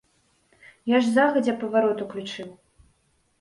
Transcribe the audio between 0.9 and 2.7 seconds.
Я ж загадзя паварот уключыў.